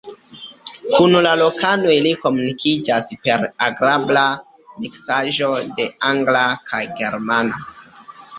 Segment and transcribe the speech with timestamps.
[0.93, 4.25] Kun la lokanoj li komunikiĝas per agrabla
[4.87, 6.43] miksaĵo de angla
[6.73, 7.63] kaj germana.